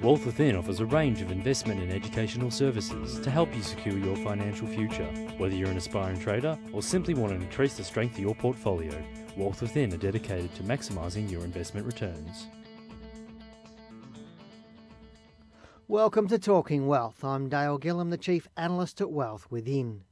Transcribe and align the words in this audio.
Wealth 0.00 0.26
Within 0.26 0.54
offers 0.54 0.78
a 0.78 0.86
range 0.86 1.22
of 1.22 1.32
investment 1.32 1.80
and 1.80 1.90
educational 1.90 2.52
services 2.52 3.18
to 3.18 3.32
help 3.32 3.52
you 3.52 3.62
secure 3.62 3.98
your 3.98 4.14
financial 4.18 4.68
future. 4.68 5.08
Whether 5.38 5.56
you're 5.56 5.70
an 5.70 5.76
aspiring 5.76 6.20
trader 6.20 6.56
or 6.72 6.82
simply 6.82 7.14
want 7.14 7.32
to 7.32 7.44
increase 7.44 7.76
the 7.76 7.82
strength 7.82 8.14
of 8.14 8.20
your 8.20 8.36
portfolio, 8.36 8.94
Wealth 9.36 9.60
Within 9.60 9.92
are 9.92 9.96
dedicated 9.96 10.54
to 10.54 10.62
maximising 10.62 11.28
your 11.28 11.42
investment 11.42 11.84
returns. 11.84 12.46
Welcome 15.88 16.28
to 16.28 16.38
Talking 16.38 16.86
Wealth. 16.86 17.24
I'm 17.24 17.48
Dale 17.48 17.80
Gillham, 17.80 18.10
the 18.10 18.18
Chief 18.18 18.46
Analyst 18.56 19.00
at 19.00 19.10
Wealth 19.10 19.48
Within. 19.50 20.02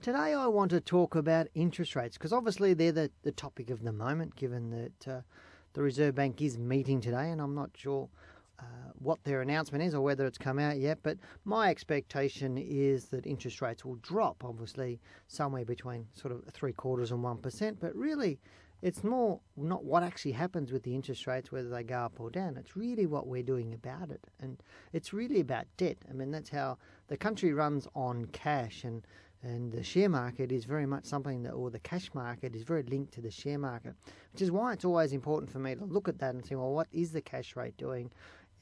Today 0.00 0.34
I 0.34 0.46
want 0.46 0.70
to 0.70 0.80
talk 0.80 1.16
about 1.16 1.48
interest 1.56 1.96
rates 1.96 2.16
because 2.16 2.32
obviously 2.32 2.74
they're 2.74 2.92
the, 2.92 3.10
the 3.24 3.32
topic 3.32 3.70
of 3.70 3.82
the 3.82 3.92
moment 3.92 4.36
given 4.36 4.70
that 4.70 5.12
uh, 5.12 5.20
the 5.72 5.82
Reserve 5.82 6.14
Bank 6.14 6.40
is 6.40 6.58
meeting 6.58 7.00
today 7.00 7.30
and 7.30 7.40
I'm 7.40 7.56
not 7.56 7.70
sure 7.74 8.08
uh, 8.62 8.92
what 8.98 9.22
their 9.24 9.42
announcement 9.42 9.84
is 9.84 9.94
or 9.94 10.00
whether 10.00 10.26
it's 10.26 10.38
come 10.38 10.58
out 10.58 10.78
yet, 10.78 10.98
but 11.02 11.18
my 11.44 11.68
expectation 11.68 12.56
is 12.58 13.06
that 13.06 13.26
interest 13.26 13.60
rates 13.60 13.84
will 13.84 13.96
drop, 13.96 14.44
obviously, 14.44 15.00
somewhere 15.28 15.64
between 15.64 16.06
sort 16.12 16.32
of 16.32 16.44
three 16.52 16.72
quarters 16.72 17.10
and 17.10 17.22
1%. 17.22 17.76
But 17.80 17.94
really, 17.94 18.38
it's 18.82 19.04
more 19.04 19.40
not 19.56 19.84
what 19.84 20.02
actually 20.02 20.32
happens 20.32 20.72
with 20.72 20.82
the 20.82 20.94
interest 20.94 21.26
rates, 21.26 21.52
whether 21.52 21.68
they 21.68 21.84
go 21.84 21.98
up 21.98 22.18
or 22.18 22.30
down. 22.30 22.56
It's 22.56 22.76
really 22.76 23.06
what 23.06 23.28
we're 23.28 23.42
doing 23.42 23.74
about 23.74 24.10
it. 24.10 24.20
And 24.40 24.60
it's 24.92 25.12
really 25.12 25.40
about 25.40 25.66
debt. 25.76 25.98
I 26.10 26.12
mean, 26.12 26.30
that's 26.30 26.50
how 26.50 26.78
the 27.08 27.16
country 27.16 27.52
runs 27.52 27.86
on 27.94 28.26
cash. 28.26 28.84
And 28.84 29.06
and 29.44 29.72
the 29.72 29.82
share 29.82 30.08
market 30.08 30.52
is 30.52 30.64
very 30.64 30.86
much 30.86 31.04
something 31.04 31.42
that, 31.42 31.50
or 31.50 31.68
the 31.70 31.80
cash 31.80 32.10
market 32.14 32.54
is 32.54 32.62
very 32.62 32.84
linked 32.84 33.12
to 33.14 33.20
the 33.20 33.30
share 33.30 33.58
market, 33.58 33.94
which 34.32 34.40
is 34.40 34.52
why 34.52 34.72
it's 34.72 34.84
always 34.84 35.12
important 35.12 35.50
for 35.50 35.58
me 35.58 35.74
to 35.74 35.84
look 35.84 36.08
at 36.08 36.18
that 36.20 36.34
and 36.34 36.44
say, 36.44 36.54
well, 36.54 36.72
what 36.72 36.86
is 36.92 37.10
the 37.10 37.20
cash 37.20 37.56
rate 37.56 37.76
doing? 37.76 38.10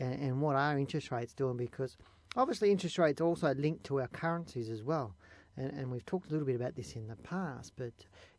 And, 0.01 0.21
and 0.21 0.41
what 0.41 0.57
are 0.57 0.79
interest 0.79 1.11
rates 1.11 1.33
doing? 1.33 1.57
Because 1.57 1.97
obviously 2.37 2.71
interest 2.71 2.99
rates 2.99 3.21
also 3.21 3.55
linked 3.55 3.85
to 3.85 4.01
our 4.01 4.09
currencies 4.09 4.69
as 4.69 4.83
well. 4.83 5.15
And, 5.57 5.73
and, 5.73 5.91
we've 5.91 6.07
talked 6.07 6.29
a 6.29 6.33
little 6.33 6.47
bit 6.47 6.57
about 6.57 6.77
this 6.77 6.95
in 6.95 7.09
the 7.09 7.17
past, 7.17 7.73
but 7.77 7.93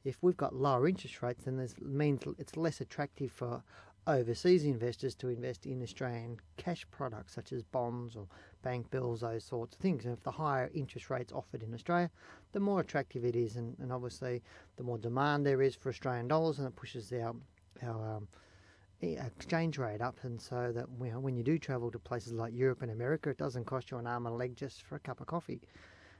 if 0.05 0.17
we've 0.21 0.38
got 0.38 0.55
lower 0.55 0.88
interest 0.88 1.21
rates, 1.21 1.44
then 1.44 1.58
this 1.58 1.75
means 1.80 2.23
it's 2.39 2.55
less 2.58 2.81
attractive 2.81 3.31
for 3.31 3.61
overseas 4.08 4.63
investors 4.63 5.13
to 5.13 5.30
invest 5.30 5.66
in 5.66 5.83
Australian 5.83 6.38
cash 6.58 6.86
products 6.89 7.36
such 7.36 7.52
as 7.52 7.61
bonds 7.64 8.16
or 8.16 8.27
bank 8.64 8.89
bills, 8.89 9.21
those 9.21 9.43
sorts 9.43 9.75
of 9.75 9.81
things. 9.81 10.05
And 10.05 10.14
if 10.14 10.23
the 10.23 10.31
higher 10.31 10.71
interest 10.73 11.09
rates 11.09 11.31
offered 11.31 11.61
in 11.61 11.73
Australia, 11.73 12.09
the 12.53 12.59
more 12.59 12.80
attractive 12.80 13.23
it 13.25 13.36
is, 13.36 13.58
and, 13.58 13.77
and 13.80 13.91
obviously 13.91 14.41
the 14.77 14.83
more 14.83 14.97
demand 14.97 15.45
there 15.45 15.61
is 15.61 15.75
for 15.75 15.89
Australian 15.89 16.27
dollars, 16.27 16.58
and 16.58 16.67
it 16.67 16.75
pushes 16.75 17.11
our 17.14 17.36
our 17.83 18.16
um, 18.17 18.27
exchange 19.02 19.77
rate 19.77 20.02
up, 20.02 20.17
and 20.23 20.39
so 20.39 20.71
that 20.73 20.85
you 21.03 21.11
know, 21.11 21.19
when 21.19 21.35
you 21.35 21.44
do 21.44 21.57
travel 21.57 21.91
to 21.91 21.99
places 21.99 22.33
like 22.33 22.53
Europe 22.53 22.81
and 22.81 22.91
America, 22.91 23.30
it 23.30 23.38
doesn't 23.38 23.66
cost 23.66 23.91
you 23.91 23.97
an 23.97 24.08
arm 24.08 24.25
and 24.25 24.35
a 24.35 24.38
leg 24.38 24.55
just 24.55 24.83
for 24.83 24.95
a 24.95 24.99
cup 24.99 25.19
of 25.21 25.27
coffee. 25.27 25.61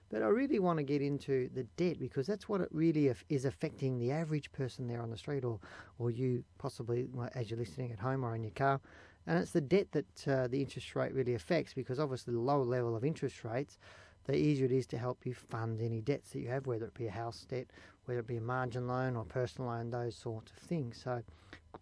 But 0.10 0.24
I 0.24 0.28
really 0.28 0.60
want 0.60 0.78
to 0.78 0.84
get 0.84 1.02
into 1.02 1.50
the 1.54 1.64
debt 1.78 1.98
because 1.98 2.28
that's 2.28 2.50
what 2.50 2.60
it 2.60 2.68
really 2.72 3.14
is 3.30 3.46
affecting 3.46 3.98
the 3.98 4.12
average 4.12 4.52
person 4.52 4.88
there 4.88 5.02
on 5.02 5.10
the 5.10 5.18
street, 5.18 5.46
or 5.46 5.60
or 6.00 6.12
you 6.12 6.44
possibly 6.58 7.08
as 7.34 7.50
you're 7.50 7.60
listening 7.60 7.92
at 7.92 8.00
home 8.00 8.26
or 8.26 8.36
in 8.36 8.44
your 8.44 8.52
car. 8.52 8.82
And 9.28 9.38
it's 9.38 9.52
the 9.52 9.62
debt 9.62 9.92
that 9.92 10.28
uh, 10.28 10.48
the 10.48 10.62
interest 10.62 10.96
rate 10.96 11.14
really 11.14 11.36
affects 11.36 11.74
because 11.74 12.00
obviously 12.00 12.34
the 12.34 12.40
lower 12.40 12.66
level 12.66 12.96
of 12.96 13.06
interest 13.06 13.44
rates, 13.44 13.78
the 14.26 14.36
easier 14.36 14.66
it 14.66 14.72
is 14.72 14.88
to 14.88 14.98
help 14.98 15.26
you 15.26 15.34
fund 15.34 15.80
any 15.82 16.02
debts 16.02 16.32
that 16.32 16.40
you 16.40 16.50
have, 16.50 16.66
whether 16.68 16.86
it 16.86 16.94
be 16.96 17.08
a 17.08 17.12
house 17.12 17.46
debt, 17.48 17.68
whether 18.12 18.20
it 18.20 18.28
be 18.28 18.36
a 18.36 18.42
margin 18.42 18.88
loan 18.88 19.16
or 19.16 19.24
personal 19.24 19.72
loan, 19.72 19.90
those 19.90 20.16
sorts 20.16 20.52
of 20.52 20.58
things. 20.58 21.00
So 21.02 21.24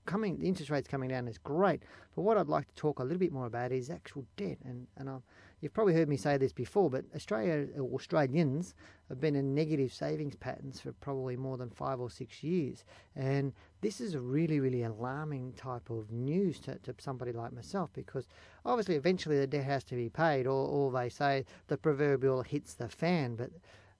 coming 0.05 0.38
the 0.38 0.47
interest 0.47 0.69
rates 0.69 0.88
coming 0.88 1.09
down 1.09 1.27
is 1.27 1.39
great. 1.39 1.81
But 2.16 2.22
what 2.22 2.38
I'd 2.38 2.47
like 2.47 2.67
to 2.67 2.75
talk 2.75 2.99
a 2.99 3.03
little 3.03 3.17
bit 3.17 3.31
more 3.31 3.47
about 3.47 3.72
is 3.72 3.89
actual 3.89 4.25
debt. 4.38 4.59
And 4.63 4.85
and 4.95 5.09
um, 5.09 5.23
you've 5.59 5.73
probably 5.73 5.95
heard 5.95 6.07
me 6.07 6.17
say 6.17 6.38
this 6.38 6.53
before, 6.53 6.91
but 6.91 7.05
Australia 7.16 7.67
Australians 7.80 8.75
have 9.09 9.19
been 9.19 9.35
in 9.35 9.56
negative 9.56 9.91
savings 9.91 10.35
patterns 10.35 10.79
for 10.79 10.91
probably 10.91 11.35
more 11.35 11.57
than 11.57 11.72
five 11.72 12.00
or 12.00 12.12
six 12.12 12.44
years. 12.44 12.85
And 13.16 13.51
this 13.81 14.00
is 14.00 14.13
a 14.13 14.19
really 14.19 14.59
really 14.59 14.84
alarming 14.84 15.53
type 15.53 15.89
of 15.89 16.12
news 16.12 16.59
to, 16.59 16.78
to 16.84 16.94
somebody 17.00 17.31
like 17.31 17.53
myself 17.53 17.89
because 17.94 18.28
obviously 18.66 18.94
eventually 18.94 19.39
the 19.39 19.47
debt 19.47 19.63
has 19.63 19.84
to 19.85 19.95
be 19.95 20.09
paid, 20.09 20.45
or 20.45 20.68
or 20.68 20.91
they 20.91 21.09
say 21.09 21.44
the 21.69 21.78
proverbial 21.78 22.44
hits 22.44 22.75
the 22.75 22.88
fan, 22.88 23.35
but 23.35 23.50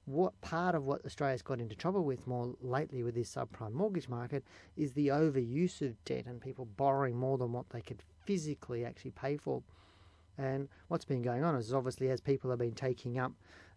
what 0.10 0.40
part 0.42 0.74
of 0.74 0.86
what 0.86 1.06
Australia's 1.06 1.44
got 1.44 1.60
into 1.60 1.76
trouble 1.76 2.04
with 2.04 2.26
more 2.26 2.56
lately 2.62 3.04
with 3.04 3.14
this 3.14 3.36
subprime 3.36 3.74
mortgage 3.74 4.10
market 4.10 4.44
is 4.76 4.92
the 4.94 5.10
overuse 5.10 5.82
of 5.84 6.04
debt 6.04 6.26
and 6.26 6.42
people 6.42 6.66
borrowing 6.78 7.16
more 7.16 7.38
than 7.38 7.52
what 7.52 7.70
they 7.70 7.82
could 7.82 8.02
physically 8.26 8.84
actually 8.84 9.12
pay 9.12 9.38
for. 9.38 9.62
And 10.40 10.68
what's 10.88 11.06
been 11.06 11.22
going 11.22 11.44
on 11.44 11.56
is 11.56 11.74
obviously 11.74 12.10
as 12.10 12.22
people 12.22 12.50
have 12.50 12.58
been 12.58 12.74
taking 12.74 13.20
up 13.20 13.34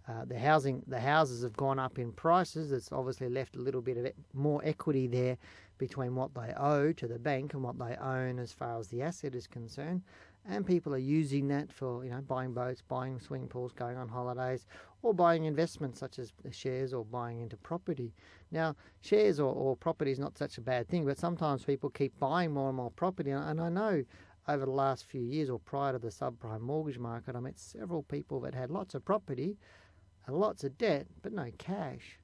uh, 0.08 0.24
the 0.24 0.38
housing, 0.38 0.82
the 0.86 1.00
houses 1.00 1.42
have 1.42 1.56
gone 1.56 1.78
up 1.78 1.98
in 1.98 2.12
prices. 2.12 2.72
It's 2.72 2.90
obviously 2.92 3.28
left 3.28 3.56
a 3.56 3.60
little 3.60 3.82
bit 3.82 3.98
of 3.98 4.10
more 4.32 4.62
equity 4.64 5.06
there 5.06 5.36
between 5.76 6.14
what 6.14 6.32
they 6.34 6.54
owe 6.56 6.92
to 6.92 7.06
the 7.06 7.18
bank 7.18 7.52
and 7.52 7.62
what 7.62 7.78
they 7.78 7.94
own 7.96 8.38
as 8.38 8.52
far 8.52 8.78
as 8.78 8.88
the 8.88 9.02
asset 9.02 9.34
is 9.34 9.46
concerned 9.46 10.00
and 10.48 10.66
people 10.66 10.94
are 10.94 10.98
using 10.98 11.48
that 11.48 11.72
for 11.72 12.04
you 12.04 12.10
know 12.10 12.20
buying 12.20 12.52
boats, 12.52 12.82
buying 12.82 13.18
swimming 13.20 13.48
pools, 13.48 13.72
going 13.72 13.96
on 13.96 14.08
holidays, 14.08 14.66
or 15.02 15.14
buying 15.14 15.44
investments 15.44 16.00
such 16.00 16.18
as 16.18 16.32
shares 16.50 16.92
or 16.92 17.04
buying 17.04 17.40
into 17.40 17.56
property. 17.56 18.12
Now, 18.50 18.76
shares 19.00 19.38
or, 19.40 19.52
or 19.54 19.76
property 19.76 20.10
is 20.10 20.18
not 20.18 20.36
such 20.36 20.58
a 20.58 20.60
bad 20.60 20.88
thing, 20.88 21.04
but 21.04 21.18
sometimes 21.18 21.64
people 21.64 21.90
keep 21.90 22.18
buying 22.18 22.52
more 22.52 22.68
and 22.68 22.76
more 22.76 22.90
property, 22.90 23.30
and 23.30 23.60
I 23.60 23.68
know 23.68 24.04
over 24.48 24.64
the 24.64 24.72
last 24.72 25.04
few 25.04 25.22
years 25.22 25.48
or 25.48 25.58
prior 25.60 25.92
to 25.92 25.98
the 25.98 26.08
subprime 26.08 26.60
mortgage 26.60 26.98
market, 26.98 27.36
I 27.36 27.40
met 27.40 27.58
several 27.58 28.02
people 28.02 28.40
that 28.40 28.54
had 28.54 28.70
lots 28.70 28.94
of 28.94 29.04
property 29.04 29.56
and 30.26 30.36
lots 30.36 30.64
of 30.64 30.76
debt, 30.78 31.06
but 31.22 31.32
no 31.32 31.50
cash. 31.58 32.18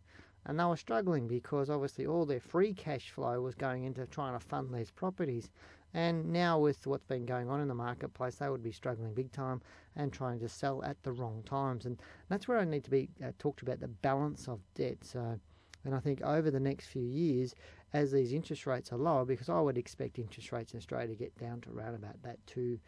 And 0.48 0.58
they 0.58 0.64
were 0.64 0.78
struggling 0.78 1.28
because 1.28 1.68
obviously 1.68 2.06
all 2.06 2.24
their 2.24 2.40
free 2.40 2.72
cash 2.72 3.10
flow 3.10 3.42
was 3.42 3.54
going 3.54 3.84
into 3.84 4.06
trying 4.06 4.32
to 4.32 4.44
fund 4.44 4.72
these 4.72 4.90
properties. 4.90 5.50
And 5.94 6.32
now, 6.32 6.58
with 6.58 6.86
what's 6.86 7.04
been 7.04 7.26
going 7.26 7.48
on 7.48 7.60
in 7.60 7.68
the 7.68 7.74
marketplace, 7.74 8.36
they 8.36 8.48
would 8.48 8.62
be 8.62 8.72
struggling 8.72 9.14
big 9.14 9.30
time 9.32 9.62
and 9.96 10.12
trying 10.12 10.38
to 10.40 10.48
sell 10.48 10.82
at 10.84 11.02
the 11.02 11.12
wrong 11.12 11.42
times. 11.44 11.86
And 11.86 12.00
that's 12.28 12.48
where 12.48 12.58
I 12.58 12.64
need 12.64 12.84
to 12.84 12.90
be 12.90 13.08
uh, 13.22 13.32
talked 13.38 13.62
about 13.62 13.80
the 13.80 13.88
balance 13.88 14.48
of 14.48 14.60
debt. 14.74 14.98
So, 15.02 15.38
and 15.84 15.94
I 15.94 16.00
think 16.00 16.22
over 16.22 16.50
the 16.50 16.60
next 16.60 16.86
few 16.86 17.04
years, 17.04 17.54
as 17.92 18.12
these 18.12 18.32
interest 18.32 18.66
rates 18.66 18.92
are 18.92 18.98
lower, 18.98 19.24
because 19.24 19.48
I 19.48 19.60
would 19.60 19.78
expect 19.78 20.18
interest 20.18 20.52
rates 20.52 20.72
in 20.72 20.78
Australia 20.78 21.08
to 21.08 21.14
get 21.14 21.36
down 21.38 21.60
to 21.62 21.70
around 21.70 21.94
about 21.94 22.22
that 22.22 22.38
two 22.46 22.78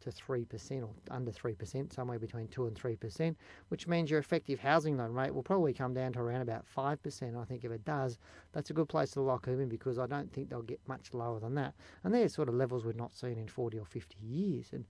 to 0.00 0.10
3% 0.10 0.82
or 0.82 0.90
under 1.10 1.30
3%, 1.30 1.92
somewhere 1.92 2.18
between 2.18 2.48
2 2.48 2.66
and 2.66 2.76
3%, 2.76 3.34
which 3.68 3.86
means 3.86 4.10
your 4.10 4.20
effective 4.20 4.58
housing 4.58 4.96
loan 4.96 5.12
rate 5.12 5.34
will 5.34 5.42
probably 5.42 5.72
come 5.72 5.94
down 5.94 6.12
to 6.12 6.20
around 6.20 6.42
about 6.42 6.64
5%. 6.76 7.40
I 7.40 7.44
think 7.44 7.64
if 7.64 7.70
it 7.70 7.84
does, 7.84 8.18
that's 8.52 8.70
a 8.70 8.74
good 8.74 8.88
place 8.88 9.10
to 9.12 9.20
lock 9.20 9.46
them 9.46 9.60
in 9.60 9.68
because 9.68 9.98
I 9.98 10.06
don't 10.06 10.32
think 10.32 10.50
they'll 10.50 10.62
get 10.62 10.80
much 10.86 11.12
lower 11.12 11.40
than 11.40 11.54
that. 11.54 11.74
And 12.04 12.14
they're 12.14 12.28
sort 12.28 12.48
of 12.48 12.54
levels 12.54 12.84
we've 12.84 12.96
not 12.96 13.14
seen 13.14 13.38
in 13.38 13.48
40 13.48 13.78
or 13.78 13.86
50 13.86 14.16
years. 14.22 14.68
And 14.72 14.84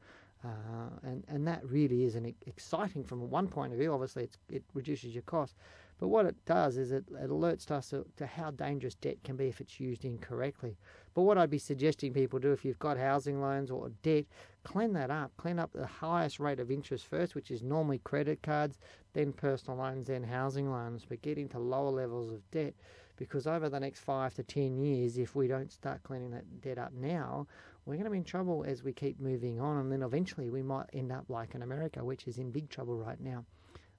uh, 0.45 0.91
and, 1.03 1.25
and 1.29 1.47
that 1.47 1.65
really 1.69 2.05
is 2.05 2.15
an 2.15 2.33
exciting 2.47 3.03
from 3.03 3.31
one 3.31 3.49
point 3.49 3.73
of 3.73 3.79
view. 3.79 3.93
Obviously, 3.93 4.29
it 4.51 4.63
reduces 4.75 5.15
your 5.15 5.23
cost. 5.23 5.57
But 5.99 6.09
what 6.09 6.27
it 6.27 6.37
does 6.45 6.77
is 6.77 6.93
it, 6.93 7.05
it 7.11 7.31
alerts 7.31 7.71
us 7.71 7.91
to, 7.91 8.05
to, 8.17 8.27
how 8.27 8.51
dangerous 8.51 8.95
debt 8.95 9.17
can 9.25 9.37
be 9.37 9.49
if 9.49 9.63
it's 9.63 9.81
used 9.81 10.05
incorrectly. 10.05 10.77
But 11.15 11.23
what 11.23 11.39
I'd 11.39 11.49
be 11.49 11.59
suggesting 11.59 12.13
people 12.13 12.39
do 12.39 12.53
if 12.53 12.67
you've 12.67 12.79
got 12.79 12.99
housing 12.99 13.41
loans 13.41 13.71
or 13.71 13.91
debt, 14.03 14.27
clean 14.63 14.93
that 14.93 15.11
up. 15.11 15.33
Clean 15.39 15.59
up 15.59 15.73
the 15.73 15.87
highest 15.87 16.39
rate 16.39 16.61
of 16.61 16.71
interest 16.71 17.07
first, 17.07 17.35
which 17.35 17.51
is 17.51 17.63
normally 17.63 17.99
credit 17.99 18.43
cards, 18.43 18.79
then 19.15 19.33
personal 19.33 19.79
loans, 19.79 20.09
then 20.09 20.23
housing 20.23 20.71
loans. 20.71 21.07
But 21.09 21.23
get 21.23 21.39
into 21.39 21.59
lower 21.59 21.91
levels 21.91 22.31
of 22.31 22.51
debt 22.51 22.75
because 23.17 23.47
over 23.47 23.71
the 23.71 23.81
next 23.81 24.01
five 24.01 24.35
to 24.35 24.43
ten 24.43 24.77
years, 24.77 25.17
if 25.17 25.35
we 25.35 25.49
don't 25.49 25.73
start 25.73 26.03
cleaning 26.03 26.31
that 26.33 26.61
debt 26.61 26.77
up 26.77 26.93
now, 26.93 27.47
we're 27.87 27.95
going 27.95 28.05
to 28.05 28.11
be 28.11 28.19
in 28.19 28.25
trouble 28.25 28.65
as 28.69 28.83
we 28.83 28.93
keep 28.93 29.19
moving 29.19 29.61
on. 29.61 29.79
And 29.79 29.91
then 29.91 30.03
eventually 30.03 30.51
we 30.51 30.63
might 30.63 30.91
end 30.93 31.11
up 31.11 31.25
like 31.31 31.55
in 31.55 31.63
America, 31.63 32.05
which 32.05 32.29
is 32.29 32.37
in 32.37 32.51
big 32.51 32.69
trouble 32.69 32.99
right 32.99 33.19
now. 33.19 33.47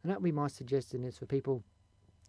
And 0.03 0.11
that 0.11 0.21
would 0.21 0.25
be 0.25 0.31
my 0.31 0.47
suggestion 0.47 1.03
is 1.03 1.17
for 1.17 1.25
people 1.25 1.63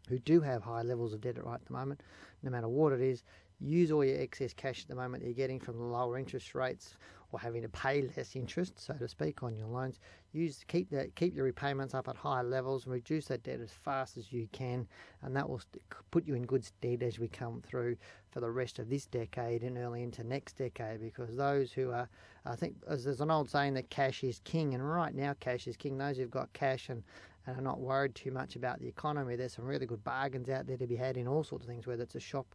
who 0.09 0.19
do 0.19 0.41
have 0.41 0.63
high 0.63 0.83
levels 0.83 1.13
of 1.13 1.21
debt 1.21 1.43
right 1.45 1.55
at 1.55 1.65
the 1.67 1.73
moment, 1.73 2.03
no 2.43 2.51
matter 2.51 2.69
what 2.69 2.93
it 2.93 3.01
is, 3.01 3.23
use 3.61 3.91
all 3.91 4.05
your 4.05 4.21
excess 4.21 4.53
cash 4.53 4.83
at 4.83 4.89
the 4.89 4.95
moment 4.95 5.25
you're 5.25 5.33
getting 5.33 5.61
from 5.61 5.77
the 5.77 5.85
lower 5.85 6.19
interest 6.19 6.55
rates 6.55 6.97
or 7.31 7.39
having 7.39 7.61
to 7.61 7.69
pay 7.69 8.09
less 8.17 8.35
interest, 8.37 8.79
so 8.81 8.95
to 8.95 9.07
speak, 9.07 9.43
on 9.43 9.55
your 9.55 9.67
loans. 9.67 10.01
Use 10.33 10.65
keep 10.67 10.89
that 10.91 11.15
keep 11.15 11.35
your 11.35 11.45
repayments 11.45 11.93
up 11.95 12.09
at 12.09 12.17
higher 12.17 12.43
levels 12.43 12.85
and 12.85 12.93
reduce 12.93 13.27
that 13.27 13.43
debt 13.43 13.61
as 13.61 13.71
fast 13.71 14.17
as 14.17 14.33
you 14.33 14.49
can, 14.53 14.87
and 15.23 15.37
that 15.37 15.49
will 15.49 15.61
put 16.11 16.27
you 16.27 16.35
in 16.35 16.47
good 16.47 16.65
stead 16.65 17.03
as 17.03 17.19
we 17.19 17.29
come 17.29 17.63
through 17.67 17.97
for 18.31 18.41
the 18.41 18.51
rest 18.51 18.79
of 18.79 18.89
this 18.89 19.05
decade 19.07 19.63
and 19.63 19.77
early 19.77 20.03
into 20.03 20.25
next 20.25 20.57
decade. 20.57 21.01
Because 21.01 21.37
those 21.37 21.71
who 21.71 21.91
are, 21.91 22.09
I 22.47 22.57
think, 22.57 22.77
as 22.89 23.05
there's 23.05 23.21
an 23.21 23.31
old 23.31 23.51
saying 23.51 23.75
that 23.75 23.91
cash 23.91 24.25
is 24.25 24.41
king, 24.45 24.73
and 24.75 24.89
right 24.89 25.15
now 25.15 25.35
cash 25.39 25.67
is 25.67 25.77
king. 25.77 25.99
Those 25.99 26.17
who've 26.17 26.31
got 26.31 26.53
cash 26.55 26.89
and 26.89 27.03
and 27.47 27.59
are 27.59 27.63
not 27.63 27.81
worried 27.81 28.15
too 28.15 28.31
much 28.31 28.57
about 28.57 28.79
the 28.79 28.87
economy. 28.87 29.35
There's 29.35 29.55
some 29.55 29.65
really 29.65 29.87
good 29.87 30.05
bargains 30.05 30.51
out 30.51 30.67
there 30.67 30.77
to 30.77 30.87
be 30.87 30.97
had 30.97 31.17
in 31.17 31.27
all 31.27 31.43
sorts 31.43 31.65
of 31.65 31.71
things, 31.71 31.87
whether 31.87 32.03
it's 32.03 32.15
a 32.15 32.21
shop 32.21 32.47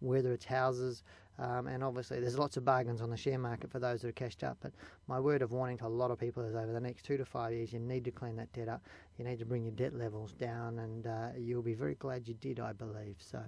whether 0.00 0.32
it's 0.32 0.44
houses, 0.44 1.02
um, 1.40 1.68
and 1.68 1.82
obviously, 1.82 2.20
there's 2.20 2.38
lots 2.38 2.58
of 2.58 2.66
bargains 2.66 3.00
on 3.00 3.08
the 3.08 3.16
share 3.16 3.38
market 3.38 3.70
for 3.70 3.78
those 3.78 4.02
that 4.02 4.08
are 4.08 4.12
cashed 4.12 4.44
up. 4.44 4.58
But 4.60 4.72
my 5.08 5.18
word 5.18 5.40
of 5.40 5.52
warning 5.52 5.78
to 5.78 5.86
a 5.86 5.88
lot 5.88 6.10
of 6.10 6.18
people 6.18 6.42
is 6.44 6.54
over 6.54 6.70
the 6.70 6.80
next 6.80 7.04
two 7.04 7.16
to 7.16 7.24
five 7.24 7.54
years, 7.54 7.72
you 7.72 7.78
need 7.78 8.04
to 8.04 8.10
clean 8.10 8.36
that 8.36 8.52
debt 8.52 8.68
up. 8.68 8.82
You 9.18 9.24
need 9.24 9.38
to 9.38 9.46
bring 9.46 9.64
your 9.64 9.72
debt 9.72 9.94
levels 9.94 10.32
down, 10.34 10.78
and 10.80 11.06
uh, 11.06 11.28
you'll 11.38 11.62
be 11.62 11.72
very 11.72 11.94
glad 11.94 12.28
you 12.28 12.34
did, 12.34 12.60
I 12.60 12.72
believe. 12.72 13.16
So 13.18 13.42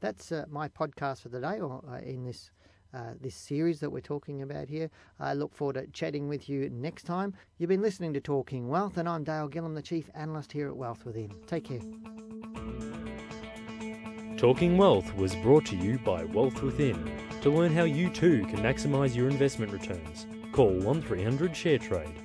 that's 0.00 0.30
uh, 0.30 0.44
my 0.50 0.68
podcast 0.68 1.22
for 1.22 1.30
the 1.30 1.40
day, 1.40 1.60
or 1.60 1.82
uh, 1.90 1.98
in 1.98 2.24
this. 2.24 2.50
Uh, 2.94 3.14
this 3.22 3.34
series 3.34 3.80
that 3.80 3.88
we're 3.88 4.00
talking 4.00 4.42
about 4.42 4.68
here. 4.68 4.90
I 5.18 5.32
look 5.32 5.54
forward 5.54 5.76
to 5.76 5.86
chatting 5.92 6.28
with 6.28 6.46
you 6.50 6.68
next 6.68 7.04
time. 7.04 7.32
You've 7.56 7.70
been 7.70 7.80
listening 7.80 8.12
to 8.12 8.20
Talking 8.20 8.68
Wealth, 8.68 8.98
and 8.98 9.08
I'm 9.08 9.24
Dale 9.24 9.48
Gillham, 9.48 9.74
the 9.74 9.80
Chief 9.80 10.10
Analyst 10.14 10.52
here 10.52 10.68
at 10.68 10.76
Wealth 10.76 11.06
Within. 11.06 11.34
Take 11.46 11.64
care. 11.64 12.11
Talking 14.42 14.76
Wealth 14.76 15.14
was 15.14 15.36
brought 15.36 15.64
to 15.66 15.76
you 15.76 15.98
by 15.98 16.24
Wealth 16.24 16.64
Within. 16.64 17.08
To 17.42 17.48
learn 17.48 17.72
how 17.72 17.84
you 17.84 18.10
too 18.10 18.44
can 18.46 18.58
maximise 18.58 19.14
your 19.14 19.28
investment 19.28 19.70
returns, 19.70 20.26
call 20.50 20.72
1300 20.80 21.52
ShareTrade 21.52 22.21